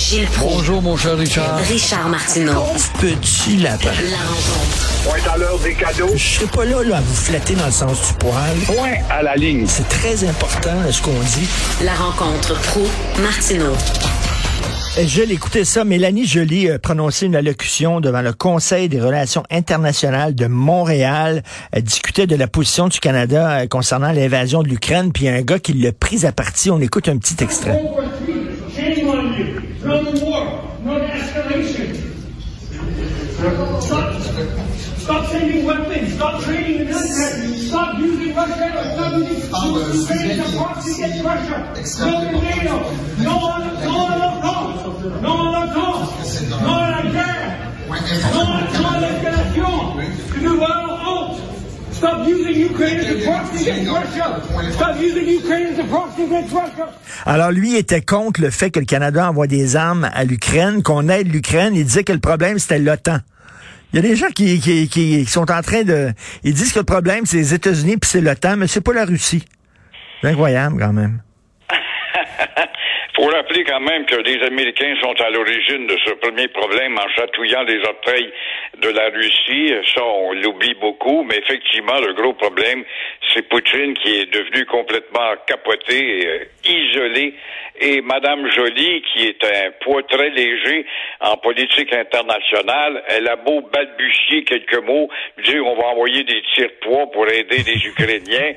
Gilles 0.00 0.26
Proulx. 0.28 0.56
Bonjour, 0.56 0.80
mon 0.82 0.96
cher 0.96 1.16
Richard. 1.18 1.58
Richard 1.58 2.08
Martineau. 2.08 2.64
Petit 2.98 3.58
lapin. 3.58 3.90
La 4.10 4.16
rencontre. 4.16 5.02
Point 5.04 5.32
à 5.32 5.36
l'heure 5.36 5.58
des 5.58 5.74
cadeaux. 5.74 6.08
Je 6.16 6.36
serai 6.36 6.46
pas 6.46 6.64
là, 6.64 6.82
là 6.82 6.96
à 6.96 7.00
vous 7.02 7.14
flatter 7.14 7.54
dans 7.54 7.66
le 7.66 7.70
sens 7.70 8.08
du 8.08 8.14
poil. 8.14 8.56
Point 8.66 8.94
à 9.10 9.22
la 9.22 9.36
ligne. 9.36 9.66
C'est 9.68 9.86
très 9.90 10.24
important 10.26 10.72
ce 10.90 11.02
qu'on 11.02 11.12
dit. 11.12 11.46
La 11.84 11.92
rencontre 11.92 12.58
pro 12.62 12.80
martineau 13.22 13.74
Je 14.96 15.22
l'écoutais 15.22 15.66
ça. 15.66 15.84
Mélanie 15.84 16.26
Joly 16.26 16.70
a 16.70 16.78
prononcé 16.78 17.26
une 17.26 17.36
allocution 17.36 18.00
devant 18.00 18.22
le 18.22 18.32
Conseil 18.32 18.88
des 18.88 19.02
relations 19.02 19.42
internationales 19.50 20.34
de 20.34 20.46
Montréal. 20.46 21.42
Elle 21.72 21.82
discutait 21.82 22.26
de 22.26 22.36
la 22.36 22.46
position 22.48 22.88
du 22.88 23.00
Canada 23.00 23.50
euh, 23.50 23.66
concernant 23.66 24.12
l'invasion 24.12 24.62
de 24.62 24.68
l'Ukraine. 24.68 25.12
Puis 25.12 25.24
il 25.24 25.26
y 25.26 25.28
a 25.30 25.34
un 25.34 25.42
gars 25.42 25.58
qui 25.58 25.74
l'a 25.74 25.92
pris 25.92 26.24
à 26.24 26.32
partie. 26.32 26.70
On 26.70 26.80
écoute 26.80 27.06
un 27.10 27.18
petit 27.18 27.36
extrait. 27.44 27.82
No 29.90 29.96
war, 30.22 30.46
no 30.84 31.00
escalation. 31.00 31.90
Stop, 33.82 34.22
stop 34.98 35.26
sending 35.32 35.64
weapons, 35.66 36.14
stop 36.14 36.40
trading 36.44 36.86
in 36.86 36.94
Russia, 36.94 37.48
stop 37.66 37.98
using 37.98 38.32
Russia 38.32 38.70
or 38.78 38.84
stop 38.94 39.12
using 39.18 39.50
Ukraine 40.00 40.30
as 40.30 40.54
a 40.54 40.56
proxy 40.56 41.02
against 41.02 41.24
Russia. 41.24 41.58
No 42.06 42.40
NATO, 42.40 42.76
no 43.18 43.34
other, 43.50 43.84
no 43.84 44.06
other 44.06 44.40
cause, 44.40 45.04
no 45.22 45.54
other 45.54 45.74
cause, 45.74 46.50
no 46.50 46.56
other 46.56 47.10
guerre, 47.10 47.74
no 47.88 48.42
other 48.46 49.22
guerre, 49.22 49.56
no 49.56 49.70
other 49.74 50.10
no 50.40 51.59
using 52.26 52.70
Ukraine 52.70 53.00
as 53.00 53.10
a 53.10 53.24
proxy 53.24 53.70
against 53.70 53.90
Russia. 53.90 54.42
Stop 54.72 55.00
using 55.00 55.28
Ukraine 55.28 55.66
as 55.72 55.78
a 55.78 55.84
proxy 55.84 56.24
against 56.24 56.52
Russia. 56.52 56.88
Alors 57.26 57.50
lui 57.50 57.76
était 57.76 58.00
contre 58.00 58.40
le 58.40 58.50
fait 58.50 58.70
que 58.70 58.80
le 58.80 58.86
Canada 58.86 59.28
envoie 59.28 59.46
des 59.46 59.76
armes 59.76 60.08
à 60.12 60.24
l'Ukraine, 60.24 60.82
qu'on 60.82 61.08
aide 61.08 61.32
l'Ukraine. 61.32 61.74
Il 61.74 61.84
disait 61.84 62.04
que 62.04 62.12
le 62.12 62.20
problème 62.20 62.58
c'était 62.58 62.78
l'OTAN. 62.78 63.18
Il 63.92 63.96
y 63.96 63.98
a 63.98 64.02
des 64.02 64.16
gens 64.16 64.28
qui, 64.28 64.60
qui, 64.60 64.88
qui 64.88 65.26
sont 65.26 65.50
en 65.50 65.62
train 65.62 65.82
de... 65.82 66.12
Ils 66.44 66.54
disent 66.54 66.72
que 66.72 66.78
le 66.78 66.84
problème 66.84 67.26
c'est 67.26 67.38
les 67.38 67.54
États-Unis 67.54 67.96
puis 67.96 68.08
c'est 68.08 68.20
l'OTAN, 68.20 68.56
mais 68.56 68.66
c'est 68.66 68.80
pas 68.80 68.92
la 68.92 69.04
Russie. 69.04 69.44
C'est 70.20 70.28
incroyable 70.28 70.76
quand 70.78 70.92
même. 70.92 71.22
faut 73.14 73.26
rappeler 73.26 73.64
quand 73.64 73.80
même 73.80 74.04
que 74.06 74.16
les 74.16 74.42
Américains 74.44 74.94
sont 75.00 75.14
à 75.20 75.30
l'origine 75.30 75.86
de 75.86 75.96
ce 76.04 76.12
premier 76.14 76.48
problème 76.48 76.98
en 76.98 77.08
chatouillant 77.08 77.62
les 77.64 77.80
orteils 77.84 78.32
de 78.78 78.88
la 78.88 79.08
Russie. 79.10 79.72
Ça, 79.94 80.04
on 80.04 80.32
l'oublie 80.32 80.74
beaucoup, 80.74 81.22
mais 81.22 81.38
effectivement, 81.38 81.98
le 82.00 82.14
gros 82.14 82.34
problème, 82.34 82.84
c'est 83.32 83.48
Poutine 83.48 83.94
qui 83.94 84.20
est 84.20 84.32
devenu 84.32 84.64
complètement 84.66 85.34
capoté, 85.46 86.26
euh, 86.26 86.44
isolé, 86.64 87.34
et 87.80 88.02
Madame 88.02 88.46
Joly, 88.50 89.02
qui 89.02 89.26
est 89.26 89.42
un 89.42 89.70
poids 89.82 90.02
très 90.02 90.28
léger 90.30 90.84
en 91.20 91.36
politique 91.38 91.92
internationale, 91.94 93.02
elle 93.08 93.26
a 93.26 93.36
beau 93.36 93.62
balbutier 93.72 94.44
quelques 94.44 94.84
mots, 94.84 95.08
dire 95.44 95.66
on 95.66 95.74
va 95.76 95.86
envoyer 95.88 96.22
des 96.24 96.42
tirs-poids 96.54 97.10
pour 97.10 97.26
aider 97.28 97.62
les 97.66 97.86
Ukrainiens, 97.86 98.52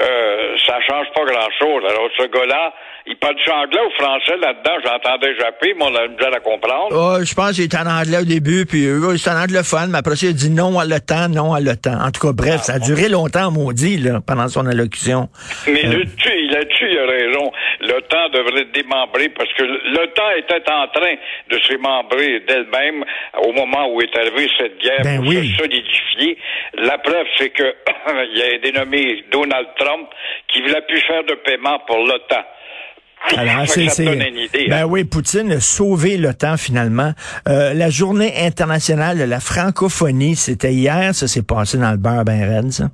euh, 0.00 0.56
ça 0.64 0.80
change 0.82 1.08
pas 1.12 1.24
grand-chose. 1.24 1.84
Alors 1.90 2.08
ce 2.16 2.26
gars-là, 2.26 2.72
il 3.08 3.16
parle 3.16 3.36
anglais 3.50 3.80
ou 3.86 4.02
français 4.02 4.36
là-dedans, 4.36 4.76
j'entendais 4.84 5.34
japper, 5.36 5.74
mais 5.76 5.84
on 5.84 5.94
a 5.94 6.08
déjà 6.08 6.28
à 6.36 6.40
comprendre. 6.40 6.88
Oh, 6.92 7.24
je 7.24 7.34
pense 7.34 7.52
qu'il 7.52 7.64
était 7.64 7.78
en 7.78 7.86
anglais 7.86 8.18
au 8.18 8.24
début, 8.24 8.66
puis 8.66 8.86
euh, 8.86 9.16
c'est 9.16 9.30
un 9.30 9.42
anglophone, 9.42 9.90
mais 9.90 9.98
après 9.98 10.16
ça, 10.16 10.26
il 10.26 10.30
a 10.30 10.32
dit 10.32 10.50
non 10.50 10.78
à 10.78 10.84
l'OTAN, 10.84 11.28
non 11.30 11.54
à 11.54 11.60
l'OTAN. 11.60 11.98
En 12.04 12.10
tout 12.10 12.20
cas, 12.26 12.32
bref, 12.32 12.62
ça 12.62 12.74
a 12.74 12.78
duré 12.78 13.08
longtemps, 13.08 13.50
maudit, 13.50 13.98
là, 13.98 14.20
pendant 14.26 14.48
son 14.48 14.66
allocution. 14.66 15.28
Mais 15.66 15.84
Euh, 15.86 15.98
là-dessus, 15.98 16.86
il 16.90 16.98
a 16.98 17.06
raison? 17.06 17.50
L'OTAN 17.80 18.28
devrait 18.30 18.62
être 18.62 18.72
démembré 18.72 19.28
parce 19.30 19.52
que 19.54 19.62
l'OTAN 19.62 20.30
était 20.38 20.70
en 20.70 20.88
train 20.88 21.14
de 21.50 21.58
se 21.58 21.68
démembrer 21.68 22.40
d'elle-même 22.40 23.04
au 23.44 23.52
moment 23.52 23.88
où 23.92 24.00
est 24.00 24.16
arrivée 24.16 24.48
cette 24.58 24.78
guerre 24.78 25.00
Ben 25.04 25.20
pour 25.20 25.28
oui. 25.28 25.52
se 25.52 25.62
solidifier. 25.62 26.38
La 26.74 26.98
preuve, 26.98 27.26
c'est 27.38 27.50
que 27.50 27.62
il 28.32 28.38
y 28.38 28.42
a 28.42 28.56
un 28.56 28.58
dénommé 28.58 29.24
Donald 29.30 29.68
Trump 29.78 30.08
qui 30.52 30.60
voulait 30.62 30.82
plus 30.88 31.00
faire 31.00 31.24
de 31.24 31.34
paiement 31.34 31.78
pour 31.86 31.98
l'OTAN. 31.98 32.44
Alors, 33.36 33.66
c'est, 33.66 33.86
ben 34.04 34.72
hein. 34.72 34.84
oui, 34.88 35.04
Poutine 35.04 35.52
a 35.52 35.60
sauvé 35.60 36.16
l'OTAN 36.16 36.56
finalement. 36.56 37.12
Euh, 37.48 37.74
la 37.74 37.90
journée 37.90 38.32
internationale 38.46 39.18
de 39.18 39.24
la 39.24 39.40
francophonie, 39.40 40.36
c'était 40.36 40.72
hier, 40.72 41.14
ça 41.14 41.28
s'est 41.28 41.42
passé 41.42 41.78
dans 41.78 41.90
le 41.90 41.96
beurre 41.96 42.24
ben 42.24 42.42
raide, 42.42 42.72
ça. 42.72 42.90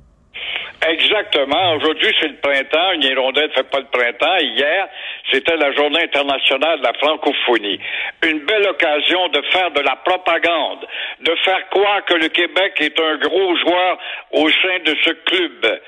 Exactement. 1.15 1.75
Aujourd'hui, 1.75 2.13
c'est 2.19 2.27
le 2.27 2.35
printemps. 2.35 2.91
Une 2.93 3.03
hirondelle 3.03 3.47
ne 3.47 3.53
fait 3.53 3.69
pas 3.69 3.79
le 3.79 3.85
printemps. 3.85 4.37
Hier, 4.37 4.87
c'était 5.31 5.55
la 5.55 5.71
journée 5.71 6.03
internationale 6.03 6.79
de 6.79 6.83
la 6.83 6.93
francophonie. 6.93 7.79
Une 8.23 8.39
belle 8.39 8.67
occasion 8.67 9.29
de 9.29 9.41
faire 9.43 9.71
de 9.71 9.79
la 9.79 9.95
propagande, 9.95 10.85
de 11.21 11.35
faire 11.45 11.69
croire 11.69 12.03
que 12.03 12.15
le 12.15 12.27
Québec 12.27 12.73
est 12.79 12.99
un 12.99 13.15
gros 13.17 13.55
joueur 13.55 13.97
au 14.31 14.49
sein 14.49 14.79
de 14.83 14.93
ce 15.05 15.11
club. 15.11 15.79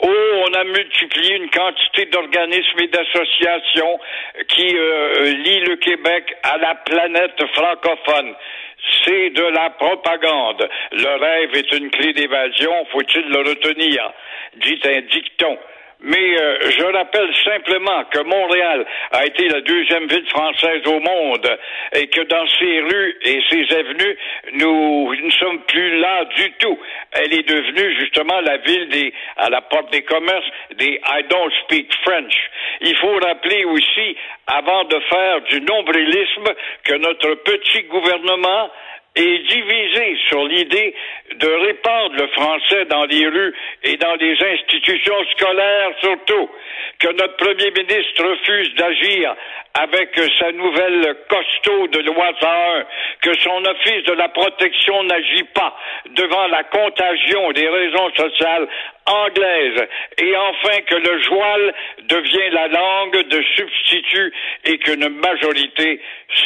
Oh, 0.00 0.42
on 0.48 0.52
a 0.52 0.64
multiplié 0.64 1.36
une 1.36 1.50
quantité 1.50 2.06
d'organismes 2.06 2.80
et 2.80 2.88
d'associations 2.88 4.00
qui 4.48 4.76
euh, 4.76 5.32
lient 5.44 5.60
le 5.60 5.76
Québec 5.76 6.34
à 6.42 6.58
la 6.58 6.74
planète 6.74 7.40
francophone. 7.54 8.34
C'est 9.04 9.30
de 9.30 9.44
la 9.44 9.70
propagande. 9.70 10.68
Le 10.90 11.20
rêve 11.20 11.50
est 11.54 11.72
une 11.72 11.88
clé 11.90 12.12
d'évasion, 12.14 12.84
faut-il 12.90 13.28
le 13.28 13.38
retenir, 13.48 14.12
dit 14.56 14.80
un 14.84 15.00
dicton. 15.02 15.58
Mais 16.04 16.36
euh, 16.36 16.70
je 16.70 16.84
rappelle 16.84 17.30
simplement 17.44 18.04
que 18.10 18.18
Montréal 18.24 18.84
a 19.12 19.24
été 19.24 19.48
la 19.48 19.60
deuxième 19.60 20.08
ville 20.08 20.26
française 20.30 20.82
au 20.86 20.98
monde 20.98 21.58
et 21.94 22.08
que 22.08 22.22
dans 22.22 22.46
ses 22.58 22.80
rues 22.80 23.16
et 23.22 23.40
ses 23.48 23.72
avenues, 23.76 24.18
nous 24.54 25.14
ne 25.14 25.30
sommes 25.30 25.60
plus 25.60 26.00
là 26.00 26.24
du 26.36 26.50
tout. 26.58 26.76
Elle 27.12 27.32
est 27.32 27.48
devenue 27.48 27.94
justement 28.00 28.40
la 28.40 28.56
ville 28.56 28.88
des, 28.88 29.14
à 29.36 29.48
la 29.48 29.60
porte 29.60 29.92
des 29.92 30.02
commerces 30.02 30.46
des 30.76 31.00
I 31.06 31.22
don't 31.28 31.52
speak 31.64 31.94
French. 32.04 32.34
Il 32.80 32.96
faut 32.96 33.20
rappeler 33.24 33.64
aussi, 33.64 34.16
avant 34.48 34.82
de 34.84 34.98
faire 35.08 35.40
du 35.42 35.60
nombrilisme, 35.60 36.48
que 36.82 36.94
notre 36.94 37.34
petit 37.44 37.84
gouvernement 37.84 38.70
est 39.14 39.38
divisé 39.46 40.16
sur 40.28 40.44
l'idée 40.46 40.94
de 41.42 41.48
répandre 41.48 42.14
le 42.14 42.28
français 42.28 42.84
dans 42.86 43.04
les 43.04 43.26
rues 43.26 43.54
et 43.82 43.96
dans 43.96 44.14
les 44.14 44.36
institutions 44.40 45.24
scolaires 45.32 45.90
surtout, 46.00 46.50
que 47.00 47.08
notre 47.08 47.36
premier 47.36 47.70
ministre 47.72 48.24
refuse 48.24 48.74
d'agir 48.76 49.34
avec 49.74 50.20
sa 50.38 50.52
nouvelle 50.52 51.16
costaud 51.28 51.88
de 51.88 52.00
loi 52.00 52.30
101, 52.40 52.84
que 53.22 53.34
son 53.38 53.64
office 53.64 54.04
de 54.04 54.12
la 54.12 54.28
protection 54.28 55.02
n'agit 55.04 55.44
pas 55.54 55.76
devant 56.10 56.46
la 56.46 56.62
contagion 56.64 57.50
des 57.52 57.68
raisons 57.68 58.10
sociales 58.14 58.68
anglaises, 59.06 59.88
et 60.18 60.36
enfin 60.36 60.80
que 60.86 60.94
le 60.94 61.22
joual 61.22 61.74
devient 62.04 62.50
la 62.52 62.68
langue 62.68 63.28
de 63.28 63.42
substitut 63.56 64.32
et 64.64 64.78
qu'une 64.78 65.08
majorité 65.08 66.00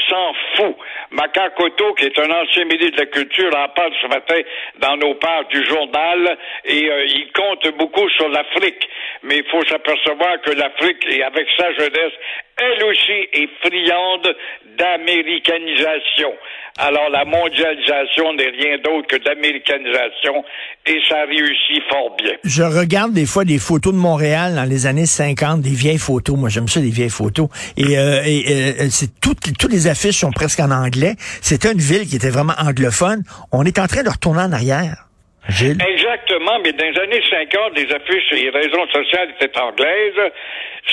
s'en 0.09 0.33
fout. 0.55 0.77
Macacoto, 1.11 1.95
qui 1.95 2.07
est 2.07 2.19
un 2.19 2.31
ancien 2.31 2.65
ministre 2.65 2.97
de 2.97 3.01
la 3.01 3.07
Culture, 3.07 3.55
en 3.57 3.69
parle 3.69 3.93
ce 4.01 4.07
matin 4.07 4.41
dans 4.79 4.97
nos 4.97 5.15
pages 5.15 5.49
du 5.49 5.65
journal 5.67 6.39
et 6.65 6.91
euh, 6.91 7.05
il 7.07 7.31
compte 7.33 7.69
beaucoup 7.77 8.09
sur 8.11 8.29
l'Afrique. 8.29 8.89
Mais 9.23 9.39
il 9.39 9.45
faut 9.45 9.65
s'apercevoir 9.65 10.41
que 10.43 10.51
l'Afrique, 10.53 11.05
et 11.09 11.23
avec 11.23 11.47
sa 11.57 11.73
jeunesse, 11.75 12.13
elle 12.59 12.85
aussi 12.85 13.29
est 13.33 13.49
friande 13.61 14.37
d'américanisation. 14.77 16.35
Alors 16.79 17.09
la 17.11 17.25
mondialisation 17.25 18.35
n'est 18.35 18.51
rien 18.51 18.77
d'autre 18.85 19.07
que 19.09 19.17
d'américanisation 19.17 20.45
et 20.87 20.99
ça 21.09 21.25
réussit 21.25 21.83
fort 21.89 22.15
bien. 22.17 22.33
Je 22.45 22.63
regarde 22.63 23.13
des 23.13 23.25
fois 23.25 23.45
des 23.45 23.59
photos 23.59 23.95
de 23.95 23.99
Montréal 23.99 24.55
dans 24.55 24.65
les 24.65 24.87
années 24.87 25.07
50, 25.07 25.63
des 25.63 25.71
vieilles 25.71 25.99
photos. 25.99 26.37
Moi, 26.37 26.51
j'aime 26.51 26.69
ça, 26.69 26.81
des 26.81 26.91
vieilles 26.91 27.09
photos. 27.09 27.49
Et, 27.79 27.99
euh, 27.99 28.23
et, 28.27 28.45
euh, 28.49 28.87
c'est 28.91 29.19
toutes, 29.21 29.57
toutes 29.59 29.73
les 29.73 29.87
affiches 29.87 30.19
sont 30.19 30.33
presque 30.33 30.61
en 30.61 30.71
anglais. 30.71 31.15
C'était 31.41 31.73
une 31.73 31.79
ville 31.79 32.07
qui 32.07 32.17
était 32.17 32.31
vraiment 32.31 32.55
anglophone. 32.59 33.23
On 33.53 33.65
est 33.65 33.79
en 33.79 33.87
train 33.87 34.03
de 34.03 34.11
retourner 34.11 34.43
en 34.43 34.53
arrière. 34.53 35.06
Gilles? 35.49 35.79
Exactement, 35.81 36.59
mais 36.63 36.73
dans 36.73 36.87
les 36.87 36.99
années 37.01 37.23
50, 37.31 37.77
les 37.77 37.93
affiches 37.93 38.33
et 38.33 38.43
les 38.45 38.51
raisons 38.51 38.87
sociales 38.89 39.31
étaient 39.41 39.59
anglaises, 39.59 40.33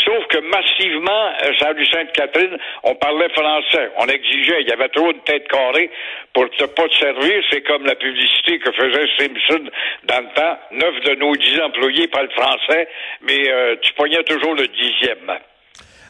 sauf 0.05 0.27
que 0.29 0.39
massivement, 0.39 1.25
euh, 1.43 1.51
la 1.61 1.69
rue 1.69 1.85
Sainte-Catherine, 1.87 2.57
on 2.83 2.95
parlait 2.95 3.29
français. 3.29 3.89
On 3.97 4.05
exigeait, 4.07 4.61
il 4.61 4.69
y 4.69 4.71
avait 4.71 4.89
trop 4.89 5.11
de 5.11 5.19
têtes 5.19 5.47
carrées 5.47 5.89
pour 6.33 6.43
ne 6.45 6.65
pas 6.65 6.87
te 6.87 6.95
servir. 6.95 7.43
C'est 7.49 7.61
comme 7.61 7.85
la 7.85 7.95
publicité 7.95 8.59
que 8.59 8.71
faisait 8.71 9.07
Simpson 9.17 9.69
dans 10.05 10.19
le 10.19 10.33
temps. 10.35 10.57
Neuf 10.71 11.01
de 11.05 11.15
nos 11.15 11.35
dix 11.35 11.59
employés 11.61 12.07
parlent 12.07 12.31
français, 12.31 12.87
mais 13.21 13.49
euh, 13.49 13.75
tu 13.81 13.93
poignais 13.93 14.23
toujours 14.23 14.55
le 14.55 14.67
dixième. 14.67 15.31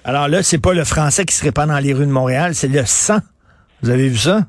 Alors 0.04 0.28
là, 0.28 0.44
c'est 0.44 0.62
pas 0.62 0.74
le 0.74 0.84
français 0.84 1.24
qui 1.26 1.34
se 1.34 1.44
répand 1.44 1.70
dans 1.70 1.80
les 1.80 1.94
rues 1.94 2.06
de 2.06 2.12
Montréal, 2.12 2.54
c'est 2.56 2.68
le 2.68 2.86
sang. 2.86 3.20
Vous 3.82 3.90
avez 3.90 4.10
vu 4.10 4.18
ça? 4.18 4.40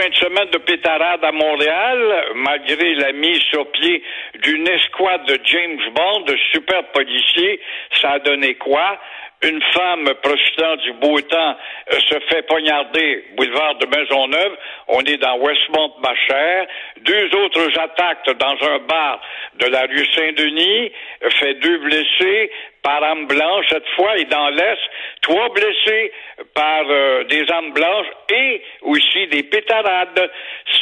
Fin 0.00 0.08
de 0.08 0.14
semaine 0.14 0.48
de 0.50 0.58
pétarade 0.58 1.22
à 1.22 1.32
Montréal, 1.32 2.24
malgré 2.36 2.94
la 2.94 3.12
mise 3.12 3.42
sur 3.50 3.70
pied 3.70 4.02
d'une 4.42 4.66
escouade 4.66 5.26
de 5.26 5.38
James 5.44 5.80
Bond, 5.94 6.20
de 6.20 6.36
super 6.52 6.84
policiers, 6.92 7.60
ça 8.00 8.12
a 8.12 8.18
donné 8.20 8.54
quoi? 8.54 8.98
Une 9.42 9.60
femme 9.74 10.08
profitant 10.22 10.76
du 10.76 10.92
beau 10.94 11.20
temps 11.20 11.56
euh, 11.92 11.98
se 12.08 12.18
fait 12.28 12.46
poignarder 12.46 13.24
boulevard 13.36 13.74
de 13.74 13.86
Maisonneuve. 13.86 14.56
On 14.88 15.00
est 15.00 15.18
dans 15.18 15.36
Westmont, 15.38 15.92
ma 16.02 16.14
chère. 16.14 16.66
Deux 17.02 17.34
autres 17.36 17.78
attaques 17.78 18.30
dans 18.38 18.56
un 18.68 18.78
bar 18.78 19.20
de 19.58 19.66
la 19.66 19.82
rue 19.82 20.06
Saint-Denis 20.14 20.92
fait 21.40 21.54
deux 21.54 21.78
blessés 21.78 22.50
par 22.82 23.02
arme 23.02 23.26
blanche 23.26 23.66
cette 23.68 23.88
fois 23.90 24.16
et 24.16 24.24
dans 24.24 24.48
l'Est, 24.50 24.80
trois 25.22 25.48
blessés 25.50 26.12
par 26.54 26.84
euh, 26.88 27.24
des 27.24 27.44
armes 27.50 27.72
blanches 27.72 28.06
et 28.32 28.62
aussi 28.82 29.26
des 29.28 29.42
pétarades. 29.42 30.30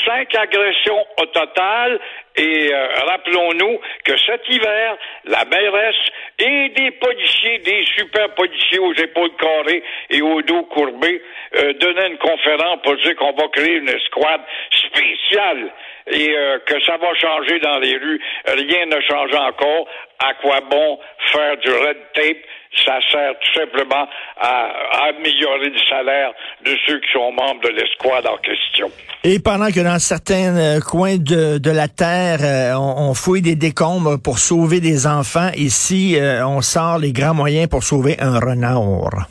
Cinq 0.05 0.35
agressions 0.35 1.07
au 1.21 1.27
total 1.27 2.01
et 2.37 2.73
euh, 2.73 2.87
rappelons-nous 3.07 3.81
que 4.05 4.17
cet 4.17 4.49
hiver, 4.49 4.97
la 5.25 5.45
mairesse 5.45 5.97
et 6.39 6.69
des 6.69 6.91
policiers, 6.93 7.59
des 7.59 7.85
super 7.97 8.35
policiers 8.35 8.79
aux 8.79 8.95
épaules 8.95 9.35
carrées 9.37 9.83
et 10.11 10.23
au 10.23 10.41
dos 10.43 10.63
courbé, 10.65 11.21
euh, 11.57 11.73
donnaient 11.75 12.09
une 12.09 12.19
conférence 12.19 12.81
pour 12.83 12.97
dire 12.97 13.17
qu'on 13.17 13.33
va 13.33 13.49
créer 13.49 13.77
une 13.77 13.89
escouade 13.89 14.43
spéciale 14.71 15.73
et 16.11 16.35
euh, 16.37 16.59
que 16.67 16.81
ça 16.85 16.97
va 16.97 17.15
changer 17.15 17.59
dans 17.61 17.79
les 17.79 17.97
rues. 17.97 18.21
Rien 18.47 18.87
ne 18.87 19.01
change 19.01 19.35
encore. 19.35 19.87
À 20.19 20.35
quoi 20.35 20.61
bon 20.69 20.99
faire 21.33 21.57
du 21.59 21.71
red 21.71 21.97
tape? 22.15 22.39
Ça 22.85 22.99
sert 23.11 23.33
tout 23.41 23.61
simplement 23.61 24.07
à, 24.41 24.71
améliorer 25.09 25.71
le 25.71 25.79
salaire 25.89 26.33
de 26.65 26.77
ceux 26.87 27.01
qui 27.01 27.13
sont 27.13 27.33
membres 27.33 27.63
de 27.63 27.69
l'escouade 27.71 28.27
en 28.27 28.37
question. 28.37 28.91
Et 29.25 29.41
pendant 29.41 29.71
que 29.71 29.81
dans 29.81 29.99
certains 29.99 30.57
euh, 30.57 30.81
coins 30.81 31.17
de, 31.17 31.59
de 31.59 31.71
la 31.71 31.89
Terre, 31.89 32.41
euh, 32.43 32.75
on, 32.75 33.11
on 33.11 33.15
fouille 33.15 33.43
des 33.43 33.57
décombres 33.57 34.21
pour 34.21 34.39
sauver 34.39 34.81
des 34.81 35.07
enfants, 35.07 35.51
ici, 35.57 36.17
euh, 36.19 36.47
on 36.47 36.61
sort 36.61 36.99
les 36.99 37.13
grands 37.13 37.35
moyens 37.35 37.69
pour 37.69 37.83
sauver 37.83 38.17
un 38.21 38.39
renard. 38.39 39.29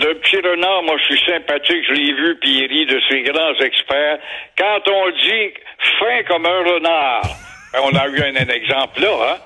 Le 0.00 0.14
petit 0.14 0.36
renard, 0.36 0.82
moi, 0.84 0.96
je 0.96 1.14
suis 1.14 1.26
sympathique, 1.30 1.84
je 1.86 1.92
l'ai 1.92 2.12
vu, 2.14 2.34
puis 2.40 2.60
il 2.60 2.66
rit 2.68 2.86
de 2.86 2.98
ces 3.10 3.20
grands 3.20 3.54
experts. 3.60 4.18
Quand 4.56 4.88
on 4.88 5.10
dit 5.10 5.52
fin 5.98 6.22
comme 6.26 6.46
un 6.46 6.64
renard, 6.64 7.22
ben, 7.72 7.80
on 7.84 7.94
a 7.94 8.08
eu 8.08 8.22
un, 8.22 8.34
exemple 8.34 9.02
là, 9.02 9.10
hein? 9.22 9.36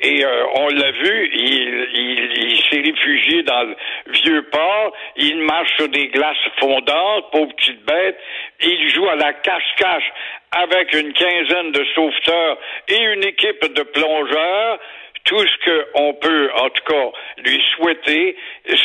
Et 0.00 0.22
euh, 0.22 0.44
on 0.54 0.68
l'a 0.68 0.90
vu, 0.90 1.30
il, 1.32 1.88
il, 1.94 2.50
il 2.50 2.62
s'est 2.68 2.80
réfugié 2.80 3.42
dans 3.44 3.62
le 3.62 3.76
vieux 4.12 4.42
port, 4.50 4.92
il 5.16 5.38
marche 5.38 5.74
sur 5.76 5.88
des 5.88 6.08
glaces 6.08 6.36
fondantes, 6.58 7.30
pauvre 7.30 7.54
petite 7.54 7.82
bête, 7.84 8.18
il 8.60 8.90
joue 8.90 9.08
à 9.08 9.14
la 9.14 9.32
cache-cache 9.32 10.12
avec 10.50 10.92
une 10.92 11.12
quinzaine 11.12 11.72
de 11.72 11.86
sauveteurs 11.94 12.58
et 12.88 13.00
une 13.14 13.24
équipe 13.24 13.64
de 13.72 13.82
plongeurs 13.82 14.78
tout 15.24 15.38
ce 15.38 15.94
qu'on 15.94 16.14
peut, 16.14 16.50
en 16.56 16.68
tout 16.70 16.84
cas, 16.84 17.10
lui 17.44 17.62
souhaiter, 17.76 18.36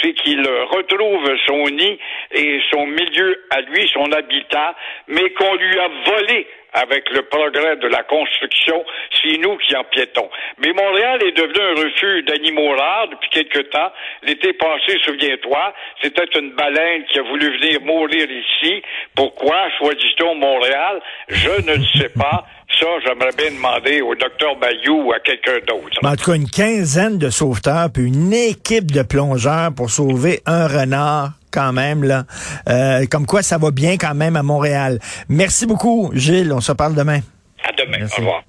c'est 0.02 0.14
qu'il 0.14 0.42
retrouve 0.42 1.30
son 1.48 1.64
nid 1.70 2.00
et 2.32 2.62
son 2.72 2.86
milieu 2.86 3.44
à 3.50 3.62
lui, 3.62 3.90
son 3.94 4.12
habitat, 4.12 4.76
mais 5.08 5.30
qu'on 5.32 5.56
lui 5.56 5.80
a 5.80 5.88
volé 6.06 6.48
avec 6.74 7.10
le 7.10 7.24
progrès 7.24 7.78
de 7.78 7.88
la 7.88 8.04
construction, 8.04 8.86
c'est 9.12 9.38
nous 9.38 9.58
qui 9.58 9.76
empiétons. 9.76 10.30
Mais 10.60 10.74
Montréal 10.74 11.24
est 11.24 11.32
devenu 11.32 11.60
un 11.60 11.84
refuge 11.84 12.26
d'animaux 12.26 12.76
rares 12.76 13.08
depuis 13.08 13.30
quelque 13.30 13.60
temps. 13.70 13.92
L'été 14.24 14.54
passé, 14.54 15.00
souviens-toi, 15.04 15.74
c'était 16.02 16.40
une 16.40 16.52
baleine 16.52 17.06
qui 17.06 17.20
a 17.20 17.24
voulu 17.24 17.58
venir 17.58 17.82
mourir 17.82 18.28
ici. 18.30 18.82
Pourquoi? 19.16 19.70
Choisit-on 19.80 20.36
Montréal? 20.36 21.02
Je 21.30 21.62
ne 21.66 21.78
le 21.78 21.86
sais 22.00 22.14
pas. 22.14 22.46
Ça, 22.80 22.86
j'aimerais 23.06 23.32
bien 23.38 23.52
demander 23.52 24.02
au 24.02 24.14
docteur 24.16 24.56
Bayou 24.58 25.08
ou 25.08 25.14
à 25.14 25.20
quelqu'un 25.20 25.58
d'autre. 25.68 25.98
En 26.04 26.16
tout 26.16 26.32
cas, 26.32 26.36
une 26.36 26.50
quinzaine 26.50 27.18
de 27.18 27.30
sauveteurs, 27.30 27.90
puis 27.92 28.06
une 28.06 28.34
équipe 28.34 28.92
de 28.92 29.02
plongeurs 29.02 29.74
pour 29.74 29.90
sauver 29.90 30.42
un 30.46 30.68
renard 30.68 31.32
quand 31.52 31.74
même 31.74 32.04
là. 32.04 32.26
Euh, 32.70 33.06
comme 33.10 33.26
quoi 33.26 33.42
ça 33.42 33.58
va 33.58 33.72
bien 33.72 33.98
quand 33.98 34.14
même 34.14 34.36
à 34.36 34.44
Montréal. 34.44 35.00
Merci 35.30 35.66
beaucoup, 35.66 36.12
Gilles. 36.14 36.54
On 36.54 36.62
se 36.62 36.72
parle 36.72 36.94
demain. 36.94 37.22
À 37.64 37.72
demain. 37.72 37.98
Merci. 38.00 38.22
Au 38.22 38.24
revoir. 38.24 38.44